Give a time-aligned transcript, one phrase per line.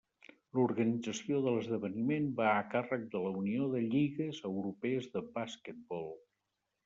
[0.59, 6.11] L'organització de l'esdeveniment va a càrrec de la Unió de Lligues Europees de Basquetbol.